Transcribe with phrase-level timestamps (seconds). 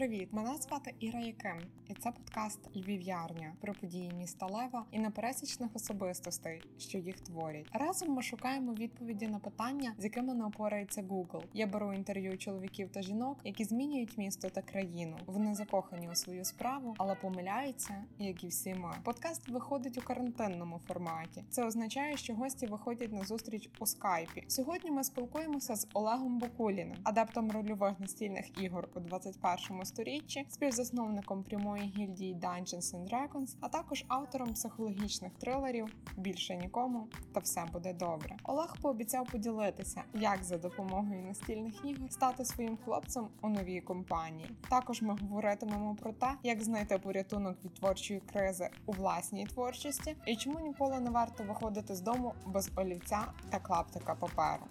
[0.00, 0.28] Привіт!
[0.32, 6.62] Мене звати Іра Яким, і це подкаст Львів'ярня про події міста Лева і непересічних особистостей,
[6.78, 7.66] що їх творять.
[7.72, 11.42] Разом ми шукаємо відповіді на питання, з якими не опорається Google.
[11.54, 15.16] Я беру інтерв'ю чоловіків та жінок, які змінюють місто та країну.
[15.26, 18.94] Вони закохані у свою справу, але помиляються, як і всі ми.
[19.04, 21.44] Подкаст виходить у карантинному форматі.
[21.50, 24.44] Це означає, що гості виходять на зустріч у скайпі.
[24.48, 31.92] Сьогодні ми спілкуємося з Олегом Букуліним, адептом рольових настільних ігор у 21 сторіччі, співзасновником прямої
[31.96, 35.86] гільдії Dungeons and Dragons, а також автором психологічних трилерів
[36.16, 38.36] Більше нікому та все буде добре.
[38.44, 44.50] Олег пообіцяв поділитися, як за допомогою настільних ігор стати своїм хлопцем у новій компанії.
[44.68, 50.36] Також ми говоритимемо про те, як знайти порятунок від творчої кризи у власній творчості і
[50.36, 54.64] чому ніколи не варто виходити з дому без олівця та клаптика паперу.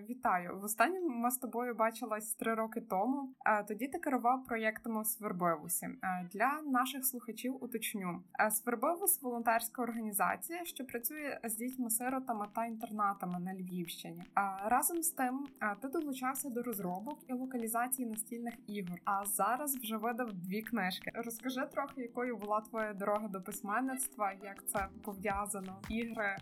[0.00, 3.34] Вітаю в останньому ми з тобою бачилась три роки тому.
[3.68, 5.88] Тоді ти керував проєктами в Свербивусі.
[6.32, 14.22] Для наших слухачів уточню Свербивус волонтерська організація, що працює з дітьми-сиротами та інтернатами на Львівщині.
[14.64, 15.46] Разом з тим
[15.82, 18.98] ти долучався до розробок і локалізації настільних ігор.
[19.04, 21.12] А зараз вже видав дві книжки.
[21.14, 26.36] Розкажи трохи, якою була твоя дорога до письменництва, як це пов'язано, ігри,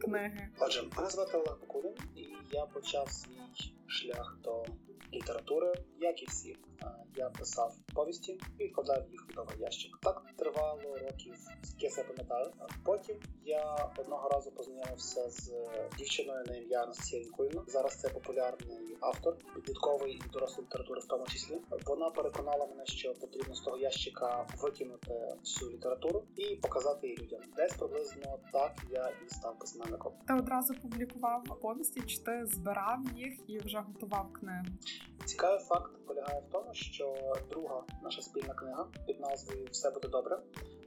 [0.00, 0.48] книги.
[0.58, 4.64] Отже, мене звати Олег Покулін, і я почав свій шлях до
[5.12, 6.56] літератури, як і всі.
[7.16, 9.98] Я писав повісті і відкладав їх довгий ящик.
[10.02, 12.52] Так тривало років, скільки я себе пам'ятаю.
[12.84, 15.52] Потім я одного разу познайомився з
[15.98, 17.62] дівчиною на ім'я Анастасія Нікуліна.
[17.66, 21.58] Зараз це популярний автор підліткової і дорослої літератури, в тому числі.
[21.86, 27.40] Вона переконала мене, що потрібно з того ящика викинути всю літературу і показати її людям.
[27.56, 30.12] Десь приблизно так я і став письменником.
[30.26, 34.64] Ти одразу публікував повісті, чи ти збирав їх і вже готував книгу?
[35.24, 37.14] Цікавий факт полягає в тому, що
[37.50, 40.38] друга наша спільна книга під назвою Все буде добре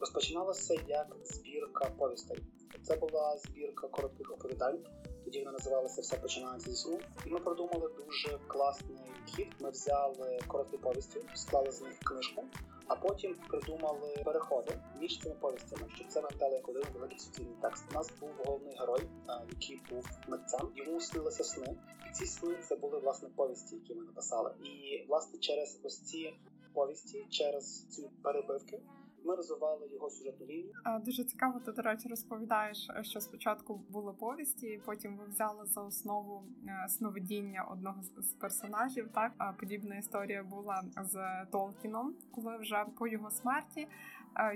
[0.02, 2.38] розпочиналася як збірка повістей.
[2.84, 4.80] Це була збірка коротких оповідань.
[5.26, 7.00] Тоді вона називалася Все починається зі сну.
[7.26, 9.48] І ми продумали дуже класний хід.
[9.60, 12.44] Ми взяли короткі повісті, склали з них книжку,
[12.88, 17.86] а потім придумали переходи між цими повістями, щоб це виглядало як один великий суцільний текст.
[17.92, 19.10] У нас був головний герой,
[19.50, 20.72] який був митцем.
[20.76, 21.78] Йому снилися сни,
[22.10, 24.56] і ці сни це були власне повісті, які ми написали.
[24.64, 26.34] І власне через ось ці
[26.74, 28.80] повісті, через ці перебивки
[29.24, 30.74] ми розвивали його сюжетну лінію.
[31.06, 36.44] Дуже цікаво, ти до речі, розповідаєш, що спочатку були повісті, потім ви взяли за основу
[36.68, 39.10] е, сновидіння одного з персонажів.
[39.14, 43.88] Так подібна історія була з Толкіном, коли вже по його смерті е,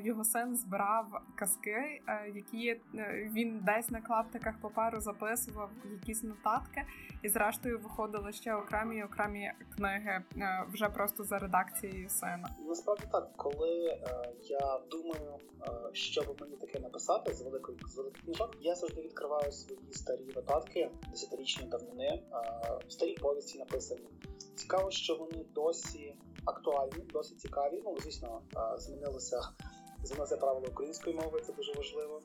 [0.04, 2.82] його син збирав казки, е, які
[3.34, 6.82] він десь на клаптиках паперу записував якісь нотатки,
[7.22, 10.24] і зрештою виходили ще окремі окремі книги
[10.74, 12.50] вже просто за редакцією сина.
[12.68, 14.00] Насправді так, коли
[14.44, 18.58] я думаю, е, що би мені таке написати з великої з великих книжок.
[18.62, 22.22] Я завжди відкриваю свої старі нотатки десятирічної давнини, е,
[22.90, 24.10] старі повісті написані.
[24.56, 27.82] Цікаво, що вони досі актуальні, досі цікаві.
[27.86, 29.42] Ну звісно, е, змінилося
[30.04, 32.22] змінилося правила української мови, це дуже важливо.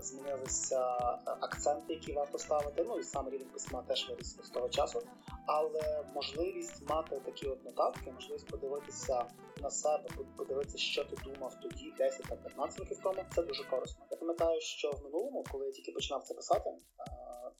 [0.00, 0.80] Змінилися
[1.24, 2.84] акценти, які варто ставити.
[2.88, 5.02] Ну і сам рівень письма теж виріс з того часу.
[5.46, 9.24] Але можливість мати такі от нотатки, можливість подивитися
[9.62, 14.06] на себе, подивитися, що ти думав тоді, 10 та 15 років тому, це дуже корисно.
[14.10, 16.70] Я пам'ятаю, що в минулому, коли я тільки починав це писати,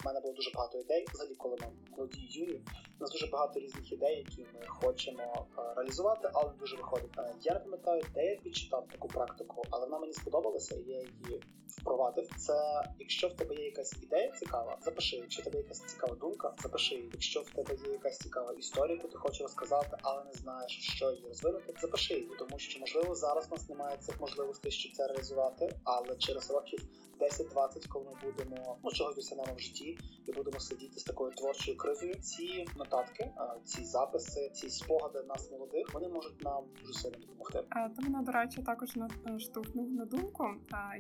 [0.07, 1.07] в мене було дуже багато ідей.
[1.13, 2.61] Взагалі, коли ми молоді юні,
[2.99, 5.47] у нас дуже багато різних ідей, які ми хочемо
[5.77, 7.11] реалізувати, але дуже виходить.
[7.43, 11.43] Я не пам'ятаю, де я підчитав таку практику, але вона мені сподобалася, і я її
[11.79, 12.29] впровадив.
[12.37, 15.17] Це якщо в тебе є якась ідея цікава, запиши.
[15.17, 16.95] Якщо в тебе є якась цікава думка, запиши.
[17.13, 21.11] Якщо в тебе є якась цікава історія, яку ти хочеш розказати, але не знаєш, що
[21.11, 25.07] її розвинути, запиши її, тому що можливо зараз у нас немає цих можливостей, щоб це
[25.07, 26.81] реалізувати, але через років
[27.21, 31.77] 10-20, коли ми будемо ну чогось досягнемо в житті і будемо сидіти з такою творчою
[31.77, 32.15] кризою.
[32.15, 33.31] Ці нотатки,
[33.65, 37.63] ці записи, ці спогади нас молодих, вони можуть нам дуже сильно допомогти.
[37.97, 40.45] Ти мене, до речі, також наштовхнув на думку.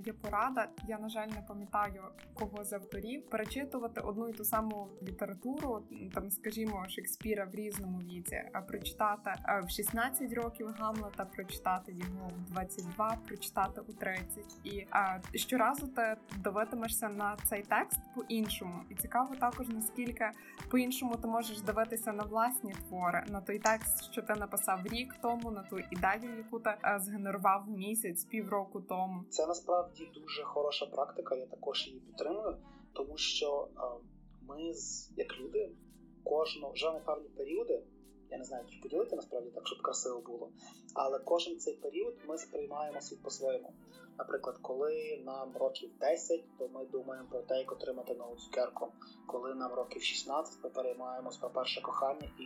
[0.06, 0.65] Є порада.
[0.88, 2.02] Я на жаль не пам'ятаю
[2.34, 5.82] кого з авторів перечитувати одну і ту саму літературу,
[6.14, 9.30] там, скажімо, Шекспіра в різному віці, а прочитати
[9.64, 14.26] в 16 років Гамлета, прочитати його в 22, прочитати у 30.
[14.64, 14.86] І
[15.38, 20.30] щоразу ти дивитимешся на цей текст по-іншому, і цікаво також наскільки
[20.70, 25.50] по-іншому ти можеш дивитися на власні твори, на той текст, що ти написав рік тому,
[25.50, 29.24] на ту ідею, яку ти е, згенерував місяць, півроку тому.
[29.30, 31.34] Це насправді дуже хороша практика.
[31.34, 32.56] Я також її підтримую.
[32.92, 33.68] тому що
[34.42, 34.72] ми,
[35.16, 35.70] як люди,
[36.24, 37.82] кожну живемо певні періоди.
[38.30, 40.52] Я не знаю, їх поділити насправді так, щоб красиво було.
[40.94, 43.72] Але кожен цей період ми сприймаємо світ по-своєму.
[44.18, 48.92] Наприклад, коли нам років 10, то ми думаємо про те, як отримати нову цукерку.
[49.26, 52.44] Коли нам років 16, ми переймаємось про перше кохання і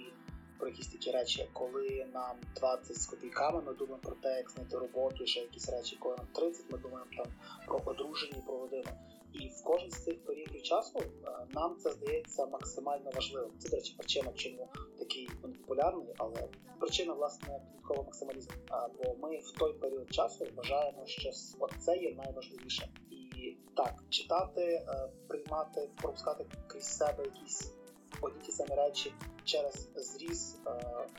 [0.60, 1.48] про якісь такі речі.
[1.52, 5.96] Коли нам 20 з копійками, ми думаємо про те, як знайти роботу ще якісь речі.
[6.00, 7.26] Коли нам 30, ми думаємо там
[7.66, 8.90] про одруження про родину.
[9.32, 13.52] І в кожен з цих періодів часу е, нам це здається максимально важливим.
[13.58, 14.68] Це, до речі, причина, чому
[14.98, 16.48] такий популярний, але
[16.80, 18.54] причина власне підліткового максималізму.
[18.98, 21.30] Бо ми в той період часу вважаємо, що
[21.78, 22.88] це є найважливіше.
[23.10, 27.72] І так, читати, е, приймати, пропускати крізь себе якісь
[28.20, 29.12] одні ті самі речі
[29.44, 30.70] через зріз е,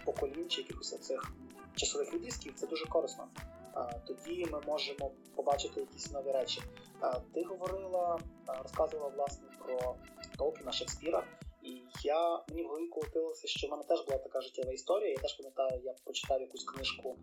[0.06, 1.32] поколінь чи якихось цих
[1.76, 3.28] часових відрізків, це дуже корисно.
[4.08, 6.62] Тоді ми можемо побачити якісь нові речі.
[7.34, 9.96] Ти говорила, розказувала власне про
[10.38, 11.24] Толкіна, Шекспіра,
[11.64, 15.10] і я мені в голові колотилося, що в мене теж була така життєва історія.
[15.10, 17.18] Я теж пам'ятаю, я почитав якусь книжку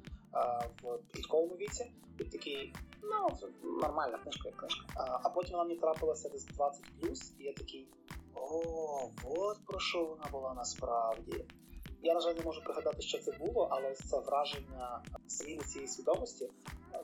[0.83, 3.51] в підлітковому віці, і такий, ну
[3.81, 4.85] нормальна книжка, як книжка.
[4.97, 6.83] А потім вона мені трапилася десь 20
[7.39, 7.89] і я такий.
[8.41, 11.45] О, от про що вона була насправді.
[12.03, 16.51] Я, на жаль, не можу пригадати, що це було, але це враження зміни цієї свідомості,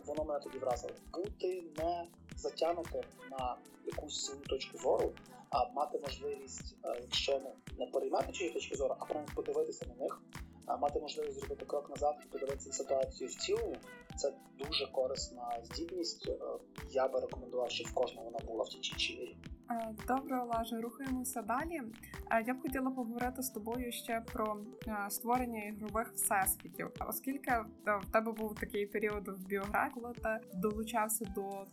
[0.07, 0.93] воно мене тоді вразило.
[1.13, 5.13] Бути не затягнутим на якусь свою точку зору,
[5.51, 7.41] а мати можливість, е, якщо
[7.79, 10.23] не переймати чиї точки зору, а прямо подивитися на них,
[10.67, 13.77] а мати можливість зробити крок назад і подивитися на ситуацію в цілому.
[14.17, 16.29] Це дуже корисна здібність.
[16.29, 16.39] Е,
[16.91, 19.37] я би рекомендував, щоб в кожного вона була в тій чи іншій.
[19.71, 21.83] Е, добре, Олеже, рухаємося далі.
[22.31, 24.57] Е, я б хотіла поговорити з тобою ще про
[24.87, 27.53] е, створення ігрових всесвітів, оскільки
[27.87, 31.65] в тебе був такий період в біографії, коли ти долучався до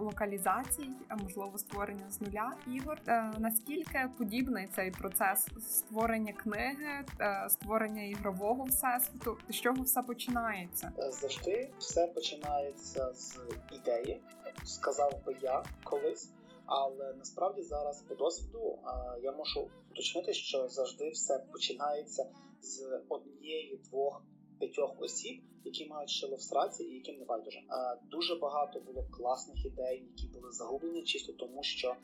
[0.00, 0.90] локалізацій,
[1.22, 3.00] можливо створення з нуля ігор.
[3.38, 7.04] Наскільки подібний цей процес створення книги,
[7.48, 10.92] створення ігрового всесвіту, з чого все починається?
[11.10, 13.38] Завжди все починається з
[13.72, 14.20] ідеї,
[14.64, 16.30] сказав би я колись.
[16.66, 18.78] Але насправді зараз по досвіду
[19.22, 22.30] я можу уточнити, що завжди все починається
[22.60, 24.22] з однієї, двох,
[24.58, 27.60] п'ятьох осіб, які мають шило в сраці і яким не байдуже.
[28.10, 31.96] Дуже багато було класних ідей, які були загублені, чисто тому, що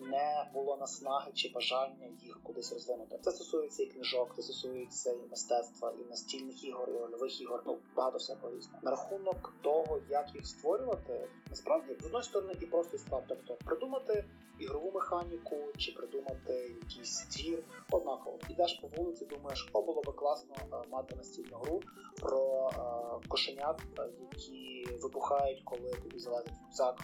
[0.00, 3.18] не було наснаги чи бажання їх кудись розвинути.
[3.22, 7.62] Це стосується і книжок, це стосується і мистецтва, і настільних ігор, і рольових ігор.
[7.66, 8.78] Ну багато всякого різного.
[8.82, 14.24] На рахунок того, як їх створювати, насправді з одної сторони і просто справ, тобто придумати
[14.58, 16.52] ігрову механіку чи придумати
[16.82, 17.64] якийсь твір.
[17.90, 21.80] Однаково ідеш по вулиці, думаєш, о було би класно е, мати настільну гру
[22.20, 26.96] про е, кошенят, е, які вибухають, коли тобі залазять в рюкзак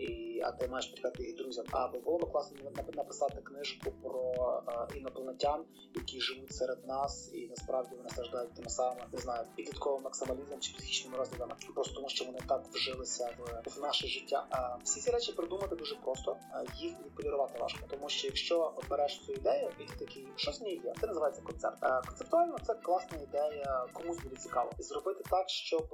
[0.00, 1.66] і а ти маєш підказати їх друзям.
[1.70, 2.56] Або було б класно
[2.94, 4.34] написати книжку про
[4.66, 5.64] а, інопланетян,
[5.94, 10.72] які живуть серед нас, і насправді вони страждають тим самим, не знаю, підлітковим максималізмом чи
[10.72, 14.46] психічними розладами, просто тому що вони так вжилися в, в наше життя.
[14.50, 19.20] А всі ці речі придумати дуже просто, а їх відполірувати важко, тому що якщо береш
[19.26, 21.78] цю ідею, і ти такий щось не є, це називається концепт.
[21.80, 24.70] А, концептуально це класна ідея, комусь буде цікаво.
[24.78, 25.88] Зробити так, щоб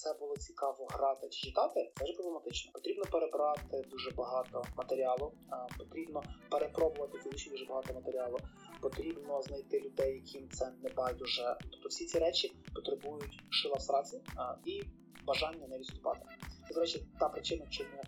[0.00, 2.72] це було цікаво грати чи читати, теж проблематично.
[2.72, 5.32] Потрібно перебрати дуже багато матеріалу,
[5.78, 8.38] потрібно перепробувати фізично дуже багато матеріалу.
[8.80, 11.56] Потрібно знайти людей, яким це не байдуже.
[11.70, 14.22] Тобто всі ці речі потребують шила в сраці
[14.64, 14.82] і
[15.26, 16.20] бажання не відступати.
[16.68, 18.02] Це, до речі, та причина, чому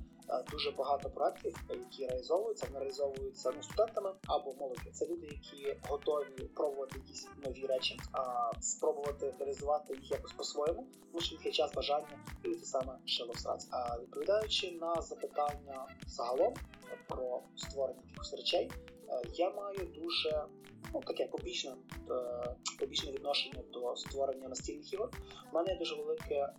[0.50, 4.90] дуже багато проектів, які реалізовуються, вони реалізовуються ну, студентами або молоді.
[4.92, 11.20] Це люди, які готові пробувати якісь нові речі, а спробувати реалізувати їх якось по-своєму, тому
[11.20, 13.32] що їх є час бажання і це саме шило
[13.70, 16.54] А відповідаючи на запитання загалом
[17.08, 18.70] про створення якихось речей,
[19.08, 20.44] е, я маю дуже
[20.94, 21.70] ну таке побічне
[22.10, 25.10] е, побічне відношення до створення настільних ігор.
[25.52, 26.52] У мене є дуже велике е,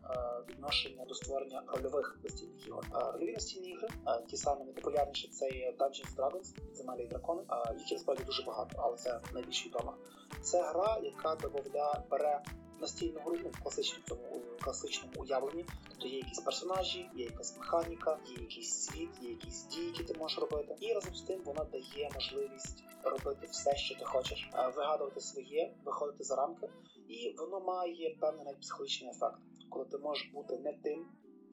[0.50, 2.86] відношення до створення рольових настільних ігор.
[2.96, 3.88] Е, рольові настільні ігри,
[4.28, 7.44] ті самі найпопулярніші це є Dungeons Dragons, підземелля і дракони.
[7.78, 9.98] Їх насправді дуже багато, але це найбільш відома.
[10.42, 12.42] Це гра, яка додає бере
[12.84, 15.66] настільну гру ну, в класичному цьому класичному уявленні.
[15.90, 20.20] Тобто є якісь персонажі, є якась механіка, є якийсь світ, є якісь дії, які ти
[20.20, 20.76] можеш робити.
[20.80, 26.24] І разом з тим вона дає можливість робити все, що ти хочеш, вигадувати своє, виходити
[26.24, 26.70] за рамки,
[27.08, 31.06] і воно має певний навіть психологічний ефект, коли ти можеш бути не тим,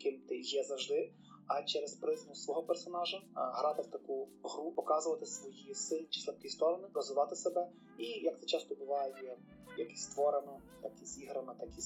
[0.03, 1.13] ким ти є завжди.
[1.47, 6.89] А через призму свого персонажа грати в таку гру, показувати свої сильні чи слабкі сторони,
[6.95, 7.69] розвивати себе,
[7.99, 9.39] і як це часто буває,
[9.77, 11.81] як і творами, так і з іграми, так і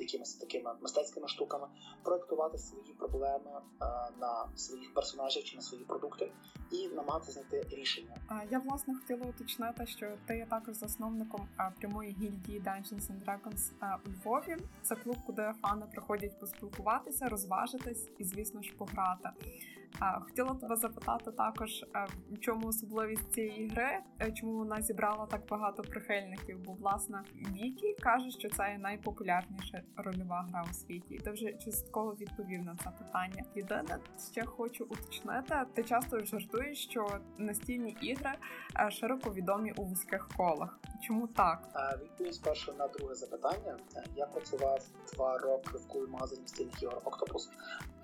[0.00, 1.66] якимись такими мистецькими штуками,
[2.02, 3.84] проектувати свої проблеми е,
[4.20, 6.32] на своїх персонажів чи на свої продукти
[6.70, 8.16] і намагатися знайти рішення.
[8.50, 13.70] Я власне хотіла уточнити, що ти є також засновником прямої гільдії Dungeons and Dragons
[14.06, 14.56] у Львові.
[14.82, 19.30] Це клуб, куди фани приходять поспілкуватися, розважитись і, звісно ж, пограти.
[20.20, 21.84] Хотіла тебе запитати також,
[22.30, 26.58] в чому особливість цієї гри, е, чому вона зібрала так багато прихильників?
[26.64, 32.62] Бо власне Вікі каже, що це найпопулярніша рольова гра у світі, ти вже частково відповів
[32.62, 33.44] на це питання.
[33.54, 33.98] Єдине,
[34.32, 35.54] ще хочу уточнити.
[35.74, 38.30] Ти часто жартуєш, що настільні ігри
[38.80, 40.78] е, широко відомі у вузьких колах.
[41.02, 41.68] Чому так?
[42.02, 43.76] Відповідь спершу на друге запитання.
[44.16, 44.80] Я працював
[45.14, 47.48] два роки в магазині настільних ігор Octopus.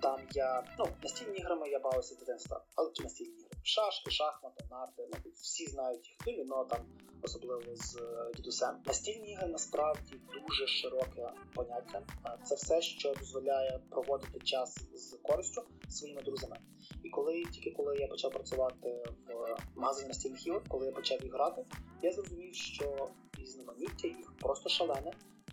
[0.05, 3.49] Там я ну настільні іграми я бавився дитинства, але ті настільні ігри.
[3.63, 5.07] Шашки, шахмати, нарти.
[5.11, 6.79] Ну всі знають їх фільмі, але там
[7.21, 8.75] особливо з е, дідусем.
[8.85, 12.01] Настільні ігри насправді дуже широке поняття.
[12.43, 16.57] Це все, що дозволяє проводити час з користю своїми друзями.
[17.03, 21.33] І коли тільки коли я почав працювати в магазині настільних ігор, коли я почав їх
[21.33, 21.65] грати,
[22.01, 25.11] я зрозумів, що різноманіття їх просто шалене,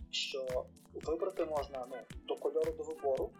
[0.09, 3.31] що вибрати можна ну до кольору до вибору.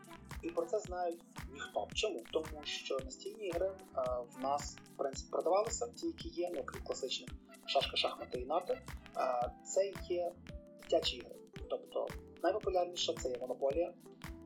[0.43, 1.21] І про це знають
[1.53, 1.87] ніхто.
[1.93, 2.23] Чому?
[2.31, 6.83] Тому що настільні ігри а, в нас в принципі продавалися, ті, які є, ну крім
[6.83, 7.29] класичних
[7.65, 8.81] шашка, шахмати і нарти.
[9.13, 10.31] А, це є
[10.81, 11.35] дитячі ігри.
[11.69, 12.07] Тобто
[12.43, 13.93] найпопулярніша це є монополія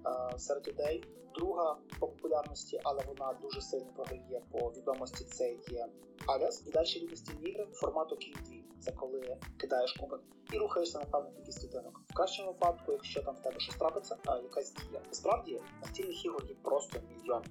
[0.04, 1.04] а, серед людей.
[1.36, 5.26] Друга по популярності, але вона дуже сильно програє по відомості.
[5.26, 5.88] Це є
[6.28, 6.64] Аліас.
[6.68, 10.20] І далі рівні стільні ігри формату King Це коли кидаєш кубик
[10.54, 12.02] і рухаєшся на певну кількість клітинок.
[12.10, 15.02] В кращому випадку, якщо там в тебе щось трапиться, а якась дія.
[15.08, 17.44] Насправді настільних ігор є просто мільйон.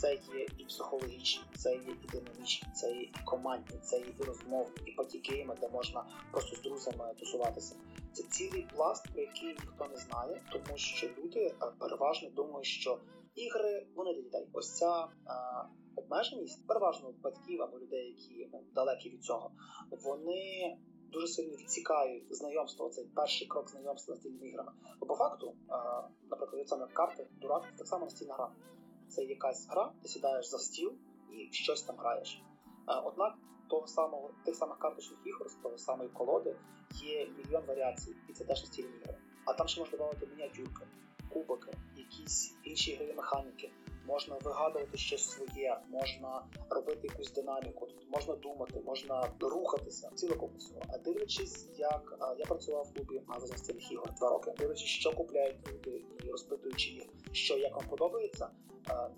[0.00, 4.22] Це є і психологічні, це є і динамічні, це є і командні, це є і
[4.22, 7.76] розмовні, і патігейми, де можна просто з друзями тусуватися.
[8.12, 12.98] Це цілий пласт, про який ніхто не знає, тому що люди переважно думають, що
[13.34, 14.48] ігри вони для дітей.
[14.52, 15.64] Ось ця а,
[15.96, 19.50] обмеженість, переважно батьків або людей, які ну, далекі від цього,
[19.90, 20.76] вони
[21.12, 22.88] дуже сильно відсікають знайомство.
[22.88, 24.72] Цей перший крок знайомства з тими іграми.
[25.00, 25.54] Бо по факту,
[26.30, 28.52] наприклад, саме карти, дурак, так само настільна гра.
[29.08, 30.92] Це якась гра, ти сідаєш за стіл
[31.32, 32.42] і щось там граєш.
[33.04, 33.34] Однак
[33.68, 36.56] того самого тих самих карточних ігор, з того самої колоди
[36.94, 39.16] є мільйон варіацій, і це теж настільні ігри.
[39.44, 40.86] А там ще можна додати мініатюрки,
[41.28, 43.70] кубики, якісь інші ігрові механіки.
[44.06, 50.82] Можна вигадувати щось своє, можна робити якусь динаміку, тобто можна думати, можна рухатися купу всього.
[50.88, 55.56] А дивлячись, як я працював в клубі магазин стільних ігор два роки, дивлячись, що купляють
[55.72, 58.48] люди, і розпитуючи їх, що як вам подобається.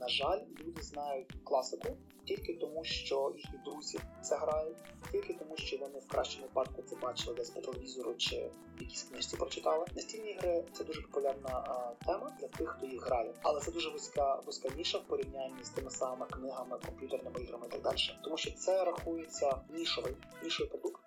[0.00, 1.88] На жаль, люди знають класику
[2.24, 4.76] тільки тому, що їхні друзі це грають,
[5.12, 9.02] тільки тому, що вони в кращому випадку це бачили десь по телевізору чи в якійсь
[9.02, 9.86] книжці прочитали.
[9.96, 11.64] Настільні ігри це дуже популярна
[12.06, 15.70] тема для тих, хто їх грає, але це дуже вузька вузька ніша в порівнянні з
[15.70, 21.02] тими самими книгами, комп'ютерними іграми і так далі, тому що це рахується нішовий нішовий продукт.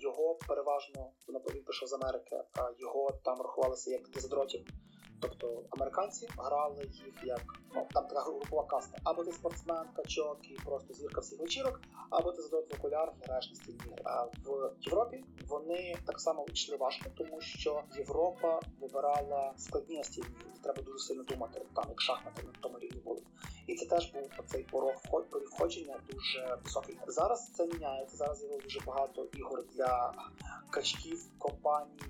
[0.00, 2.42] Його переважно він пішов з Америки,
[2.78, 4.66] його там рахувалися як дезодротів.
[5.20, 8.98] Тобто американці грали їх як ну там така групова каста.
[9.04, 11.80] Або ти спортсмен, качок і просто зірка всіх вечірок,
[12.10, 13.98] або ти задот в окулярах і граєш на стільні.
[14.04, 20.28] А в Європі вони так само йшли важко, тому що Європа вибирала складні настільні.
[20.62, 23.22] Треба дуже сильно думати, там як шахмати на тому рівні були.
[23.66, 24.94] І це теж був оцей порог
[25.32, 26.98] входження дуже високий.
[27.06, 28.16] Зараз це міняється.
[28.16, 30.14] Зараз є дуже багато ігор для
[30.70, 32.02] качків, компаній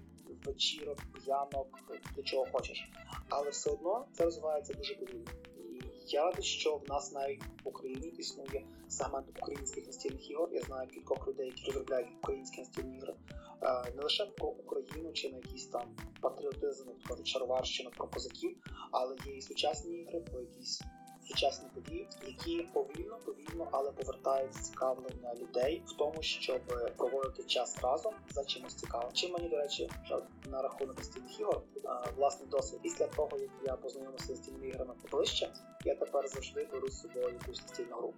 [0.46, 1.78] вечірок, п'янок,
[2.16, 2.88] до чого хочеш.
[3.28, 5.30] Але все одно це розвивається дуже повільно.
[5.56, 10.48] І я радий, що в нас навіть в Україні існує сегмент українських настільних ігор.
[10.52, 13.14] Я знаю кількох людей, які розробляють українські настільні ігри.
[13.62, 18.56] Е, не лише про Україну чи на якийсь там патріотизм, кажуть, шароварщину про козаків,
[18.90, 20.82] але є і сучасні ігри про якісь
[21.28, 26.60] сучасні події, які повільно, повільно, але повертають цікавлення людей в тому, щоб
[26.96, 29.12] проводити час разом за чимось цікавим.
[29.12, 29.90] Чим мені до речі,
[30.50, 31.62] на рахунок стільних ігор
[32.16, 35.52] власний досвід після того, як я познайомився з настільними іграми поближче,
[35.84, 38.14] я тепер завжди беру з собою якусь стільну гру,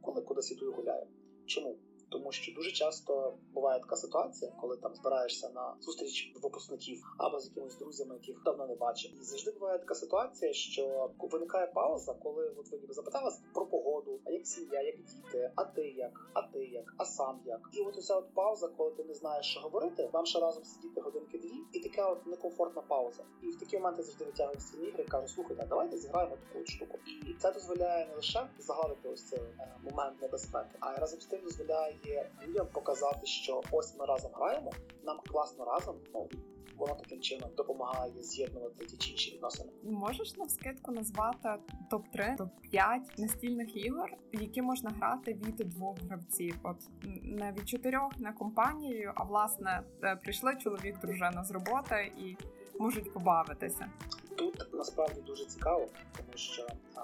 [0.00, 1.06] коли кудись іду і гуляю.
[1.46, 1.76] Чому?
[2.14, 7.46] Тому що дуже часто буває така ситуація, коли там збираєшся на зустріч випускників або з
[7.46, 9.10] якимись друзями, яких давно не бачив.
[9.20, 14.20] І завжди буває така ситуація, що виникає пауза, коли от ви ніби запитали про погоду,
[14.24, 17.60] а як сім'я, як діти, а ти як, а ти як, а сам як.
[17.72, 21.00] І от уся от пауза, коли ти не знаєш, що говорити, вам ще разом сидіти
[21.00, 23.22] годинки дві, і така от некомфортна пауза.
[23.42, 26.98] І в такі моменти завжди витягують стільні ігри і кажуть, слухайте, давайте зіграємо таку штуку.
[27.26, 31.26] І це дозволяє не лише загадати ось цей е, момент небезпеки, а й разом з
[31.26, 35.96] тим дозволяє є людям показати, що ось ми разом граємо, нам класно разом.
[36.14, 36.28] Ну
[36.76, 39.70] воно таким чином допомагає з'єднувати ті чи інші відносини.
[39.82, 41.48] Можеш на вскидку назвати
[41.90, 46.58] топ 3 топ 5 настільних ігор, які можна грати від двох гравців?
[46.62, 46.76] От
[47.22, 52.36] не від чотирьох на компанію, а власне е, прийшли чоловік, дружина з роботи і
[52.78, 53.90] можуть побавитися.
[54.36, 57.00] Тут насправді дуже цікаво, тому що а,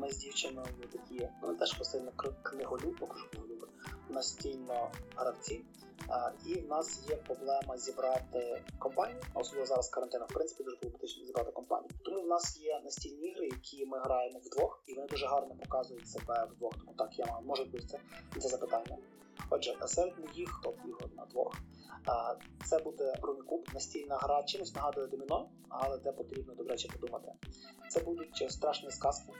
[0.00, 3.49] ми з дівчиною такі, ну теж посильно книголюб, книголюб,
[4.10, 5.64] настільно гравці.
[6.46, 11.52] І в нас є проблема зібрати компанію, особливо зараз карантину, в принципі, дуже проблематично зібрати
[11.52, 11.90] компанію.
[12.04, 16.08] Тому в нас є настільні ігри, які ми граємо вдвох, і вони дуже гарно показують
[16.08, 16.72] себе вдвох.
[16.72, 17.86] Тому так я маю може бути
[18.40, 18.98] це, запитання.
[19.50, 21.52] Отже, серед моїх топ ігор на двох.
[22.64, 27.32] Це буде Румікуб, настільна гра, чимось нагадує доміно, але де потрібно до речі подумати.
[27.88, 29.32] Це будуть страшні сказки.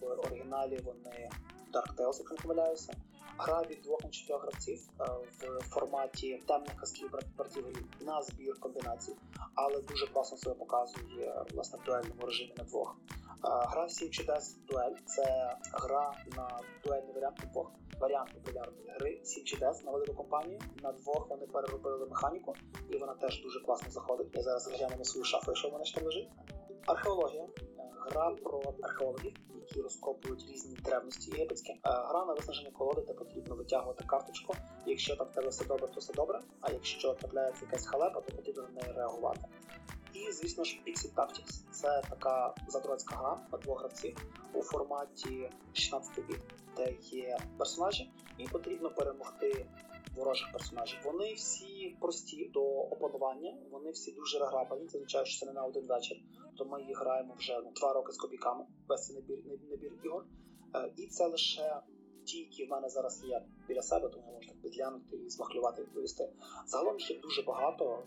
[0.00, 1.30] В оригіналі вони
[1.72, 2.92] Dark Tales, якщо не помиляюся.
[3.38, 4.80] Гра від двох на чотирьох гравців
[5.40, 7.66] в форматі темних казків братів
[8.00, 9.16] на збір комбінацій,
[9.54, 12.96] але дуже класно себе показує власне в дуельному режимі на двох.
[13.42, 17.72] Гра «Сім чудес дуель це гра на дуельний варіант на двох.
[18.00, 20.60] Варіант популярної гри «Сім чудес на велику компанію.
[20.82, 22.54] На двох вони переробили механіку,
[22.90, 24.28] і вона теж дуже класно заходить.
[24.34, 26.28] Я зараз гляну на свою шафу, що в мене ще лежить.
[26.86, 27.46] Археологія
[28.10, 29.34] гра про археологів,
[29.68, 31.72] які розкопують різні древності єгипетські.
[31.72, 34.54] Е, гра на виснаження колоди, де потрібно витягувати карточку.
[34.86, 36.40] Якщо там тебе все добре, то все добре.
[36.60, 39.40] А якщо трапляється якась халепа, то потрібно на неї реагувати.
[40.14, 41.72] І, звісно ж, Pixie Tactics.
[41.72, 44.16] Це така задроцька гра на двох гравців
[44.52, 46.40] у форматі 16 біт,
[46.76, 49.66] де є персонажі, і потрібно перемогти
[50.16, 50.98] ворожих персонажів.
[51.04, 54.86] Вони всі прості до опанування, вони всі дуже реграбані.
[54.86, 56.16] Це означає, що це не на один вечір.
[56.58, 58.66] То ми їх граємо вже ну, два роки з копійками.
[58.88, 59.38] Весь цей набір
[59.70, 60.24] набір ігор.
[60.74, 61.82] Е, і це лише
[62.24, 66.32] ті, які в мене зараз є біля себе, тому можна підглянути і змахлювати відповісти.
[66.66, 68.02] Загалом ще дуже багато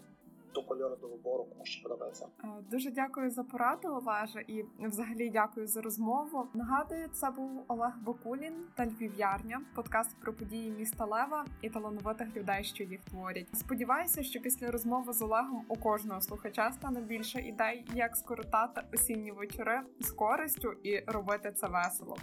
[0.57, 2.27] до кольору до вибору, кому що подобається.
[2.43, 6.47] Е, дуже дякую за пораду, Олеже, і взагалі дякую за розмову.
[6.53, 12.63] Нагадую, це був Олег Бакулін та Львів'ярня, подкаст про події міста Лева і талановитих людей,
[12.63, 13.47] що їх творять.
[13.53, 19.31] Сподіваюся, що після розмови з Олегом у кожного слухача стане більше ідей, як скоротати осінні
[19.31, 22.17] вечори з користю і робити це весело.